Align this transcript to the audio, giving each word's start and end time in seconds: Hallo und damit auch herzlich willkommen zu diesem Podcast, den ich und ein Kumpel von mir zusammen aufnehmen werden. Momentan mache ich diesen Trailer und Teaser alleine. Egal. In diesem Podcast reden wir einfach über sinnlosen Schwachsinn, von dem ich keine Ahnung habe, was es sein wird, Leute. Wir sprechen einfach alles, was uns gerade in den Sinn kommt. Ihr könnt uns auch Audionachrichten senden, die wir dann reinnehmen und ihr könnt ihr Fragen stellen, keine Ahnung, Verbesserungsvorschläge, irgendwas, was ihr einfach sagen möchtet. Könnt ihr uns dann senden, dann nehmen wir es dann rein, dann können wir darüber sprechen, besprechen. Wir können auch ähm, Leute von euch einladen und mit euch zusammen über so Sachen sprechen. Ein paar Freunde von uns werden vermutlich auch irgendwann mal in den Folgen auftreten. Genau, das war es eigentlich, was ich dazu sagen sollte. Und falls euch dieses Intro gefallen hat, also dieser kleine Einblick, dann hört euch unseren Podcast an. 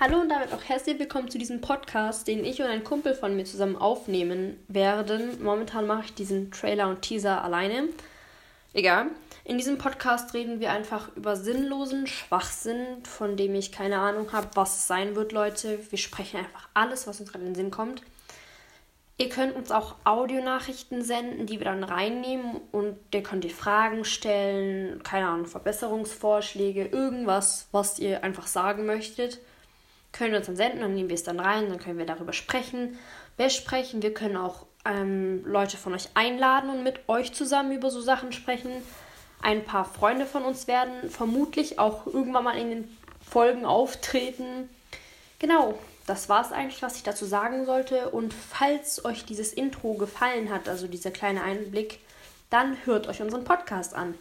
Hallo 0.00 0.20
und 0.20 0.28
damit 0.28 0.52
auch 0.52 0.62
herzlich 0.62 0.96
willkommen 1.00 1.28
zu 1.28 1.38
diesem 1.38 1.60
Podcast, 1.60 2.28
den 2.28 2.44
ich 2.44 2.60
und 2.62 2.68
ein 2.68 2.84
Kumpel 2.84 3.16
von 3.16 3.34
mir 3.34 3.44
zusammen 3.44 3.74
aufnehmen 3.74 4.56
werden. 4.68 5.42
Momentan 5.42 5.88
mache 5.88 6.04
ich 6.04 6.14
diesen 6.14 6.52
Trailer 6.52 6.88
und 6.88 7.02
Teaser 7.02 7.42
alleine. 7.42 7.88
Egal. 8.74 9.06
In 9.42 9.58
diesem 9.58 9.76
Podcast 9.76 10.34
reden 10.34 10.60
wir 10.60 10.70
einfach 10.70 11.08
über 11.16 11.34
sinnlosen 11.34 12.06
Schwachsinn, 12.06 13.02
von 13.02 13.36
dem 13.36 13.56
ich 13.56 13.72
keine 13.72 13.98
Ahnung 13.98 14.30
habe, 14.30 14.46
was 14.54 14.76
es 14.76 14.86
sein 14.86 15.16
wird, 15.16 15.32
Leute. 15.32 15.80
Wir 15.90 15.98
sprechen 15.98 16.36
einfach 16.36 16.68
alles, 16.74 17.08
was 17.08 17.18
uns 17.18 17.32
gerade 17.32 17.44
in 17.44 17.50
den 17.50 17.56
Sinn 17.56 17.72
kommt. 17.72 18.02
Ihr 19.16 19.30
könnt 19.30 19.56
uns 19.56 19.72
auch 19.72 19.96
Audionachrichten 20.04 21.02
senden, 21.02 21.46
die 21.46 21.58
wir 21.58 21.64
dann 21.64 21.82
reinnehmen 21.82 22.60
und 22.70 22.96
ihr 23.12 23.24
könnt 23.24 23.44
ihr 23.44 23.50
Fragen 23.50 24.04
stellen, 24.04 25.02
keine 25.02 25.26
Ahnung, 25.26 25.46
Verbesserungsvorschläge, 25.46 26.84
irgendwas, 26.86 27.66
was 27.72 27.98
ihr 27.98 28.22
einfach 28.22 28.46
sagen 28.46 28.86
möchtet. 28.86 29.40
Könnt 30.18 30.32
ihr 30.32 30.38
uns 30.38 30.46
dann 30.46 30.56
senden, 30.56 30.80
dann 30.80 30.94
nehmen 30.94 31.08
wir 31.08 31.14
es 31.14 31.22
dann 31.22 31.38
rein, 31.38 31.68
dann 31.68 31.78
können 31.78 31.96
wir 31.96 32.04
darüber 32.04 32.32
sprechen, 32.32 32.98
besprechen. 33.36 34.02
Wir 34.02 34.12
können 34.12 34.36
auch 34.36 34.66
ähm, 34.84 35.44
Leute 35.46 35.76
von 35.76 35.94
euch 35.94 36.08
einladen 36.14 36.70
und 36.70 36.82
mit 36.82 37.08
euch 37.08 37.32
zusammen 37.32 37.70
über 37.70 37.88
so 37.88 38.00
Sachen 38.00 38.32
sprechen. 38.32 38.72
Ein 39.40 39.64
paar 39.64 39.84
Freunde 39.84 40.26
von 40.26 40.42
uns 40.42 40.66
werden 40.66 41.08
vermutlich 41.08 41.78
auch 41.78 42.08
irgendwann 42.08 42.42
mal 42.42 42.58
in 42.58 42.70
den 42.70 42.98
Folgen 43.30 43.64
auftreten. 43.64 44.68
Genau, 45.38 45.78
das 46.06 46.28
war 46.28 46.44
es 46.44 46.50
eigentlich, 46.50 46.82
was 46.82 46.96
ich 46.96 47.04
dazu 47.04 47.24
sagen 47.24 47.64
sollte. 47.64 48.08
Und 48.08 48.34
falls 48.34 49.04
euch 49.04 49.24
dieses 49.24 49.52
Intro 49.52 49.94
gefallen 49.94 50.50
hat, 50.50 50.68
also 50.68 50.88
dieser 50.88 51.12
kleine 51.12 51.44
Einblick, 51.44 52.00
dann 52.50 52.76
hört 52.86 53.06
euch 53.06 53.22
unseren 53.22 53.44
Podcast 53.44 53.94
an. 53.94 54.14